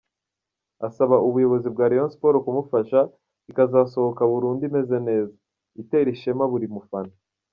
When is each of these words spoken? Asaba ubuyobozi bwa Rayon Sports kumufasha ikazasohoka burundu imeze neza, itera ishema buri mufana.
Asaba 0.87 1.15
ubuyobozi 1.27 1.67
bwa 1.73 1.85
Rayon 1.91 2.11
Sports 2.13 2.43
kumufasha 2.45 2.99
ikazasohoka 3.49 4.21
burundu 4.31 4.61
imeze 4.69 4.97
neza, 5.07 5.33
itera 5.81 6.09
ishema 6.15 6.45
buri 6.51 6.67
mufana. 6.75 7.13